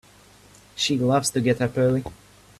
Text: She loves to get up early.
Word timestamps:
She 0.75 0.97
loves 0.97 1.29
to 1.29 1.41
get 1.41 1.61
up 1.61 1.77
early. 1.77 2.03